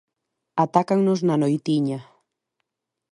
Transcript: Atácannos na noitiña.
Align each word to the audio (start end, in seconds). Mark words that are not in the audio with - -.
Atácannos 0.65 1.19
na 1.27 1.35
noitiña. 1.41 1.99